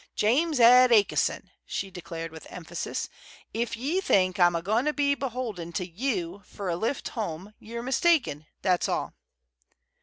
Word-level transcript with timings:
"James 0.15 0.59
Ed 0.59 0.89
A'ki'son," 0.91 1.51
she 1.63 1.91
declared, 1.91 2.31
with 2.31 2.47
emphasis, 2.51 3.07
"if 3.53 3.77
ye 3.77 4.01
think 4.01 4.39
I'm 4.39 4.55
a 4.55 4.61
goin' 4.63 4.85
to 4.85 4.93
be 4.93 5.13
beholden 5.13 5.71
to 5.73 5.85
you 5.87 6.41
fer 6.43 6.69
a 6.69 6.75
lift 6.75 7.09
home, 7.09 7.53
ye're 7.59 7.83
mistaken, 7.83 8.47
that's 8.63 8.89
all." 8.89 9.13